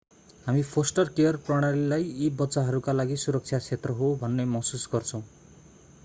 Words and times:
हामी 0.45 0.61
foster 0.67 1.09
care 1.17 1.35
प्रणालीलाई 1.49 2.07
यी 2.21 2.29
बच्चाहरूका 2.39 2.95
लागि 2.95 3.17
सुरक्षा 3.25 3.59
क्षेत्र 3.59 3.97
हो 3.99 4.09
भन्ने 4.23 4.45
महसुस 4.55 4.87
गर्छौँ 4.93 5.21